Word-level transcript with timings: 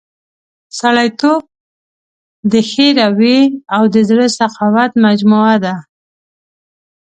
سړیتوب 0.79 1.43
د 2.51 2.53
ښې 2.69 2.87
رويې 2.99 3.41
او 3.75 3.83
د 3.93 3.95
زړه 4.09 4.25
سخاوت 4.39 4.91
مجموعه 5.05 5.55
ده. 5.65 5.75